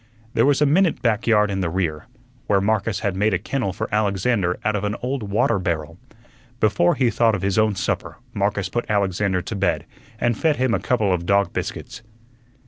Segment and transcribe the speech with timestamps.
[0.33, 2.07] There was a minute back yard in the rear,
[2.47, 5.99] where Marcus had made a kennel for Alexander out of an old water barrel.
[6.59, 9.85] Before he thought of his own supper Marcus put Alexander to bed
[10.19, 12.01] and fed him a couple of dog biscuits.